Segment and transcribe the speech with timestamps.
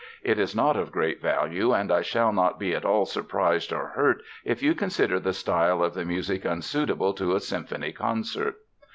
[0.23, 3.89] It is not of great value, and I shall not be at all surprised or
[3.89, 8.55] hurt if you consider the style of the music unsuitable to a symphony concert."